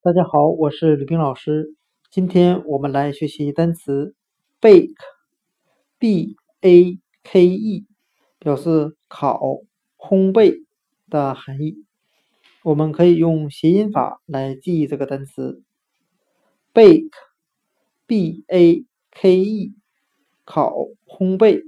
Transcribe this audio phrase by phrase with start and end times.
[0.00, 1.74] 大家好，我是吕冰老师。
[2.08, 4.14] 今天我们来学习单词
[4.60, 7.84] bake，b a k e，
[8.38, 9.40] 表示烤、
[9.96, 10.62] 烘焙
[11.10, 11.84] 的含义。
[12.62, 15.64] 我们可以用谐音法来记忆这个单词
[16.72, 19.74] bake，b a k e，
[20.44, 21.60] 烤、烘焙。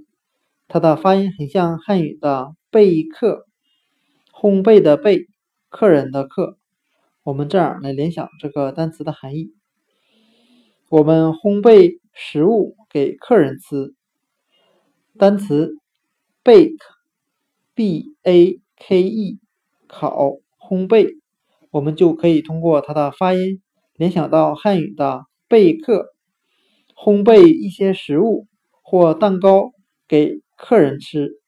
[0.68, 3.44] 它的发音很像汉语的备课，
[4.32, 5.26] 烘焙的焙，
[5.68, 6.59] 客人的客。
[7.22, 9.52] 我们这样来联想这个单词的含义：
[10.88, 13.94] 我们烘焙食物给客人吃。
[15.18, 15.74] 单词
[16.42, 19.38] bake，b a k e，
[19.86, 21.18] 烤、烘焙，
[21.70, 23.60] 我们就可以通过它的发音
[23.96, 26.06] 联想到汉语的备课，
[26.96, 28.46] 烘焙一些食物
[28.80, 29.72] 或蛋糕
[30.08, 31.38] 给客人吃。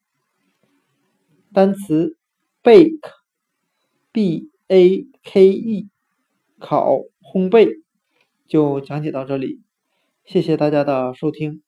[1.51, 2.15] 单词
[2.61, 4.52] bake，b。
[4.67, 5.87] A k e
[6.59, 7.81] 烤烘焙
[8.47, 9.61] 就讲解到这里，
[10.25, 11.61] 谢谢大家的收听。